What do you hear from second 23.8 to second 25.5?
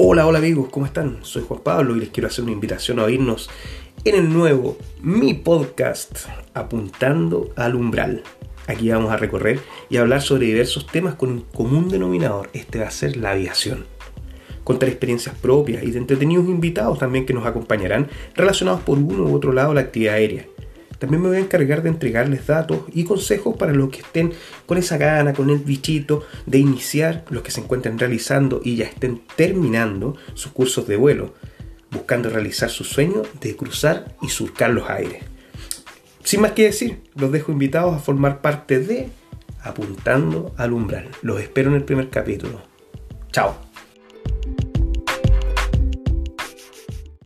que estén con esa gana, con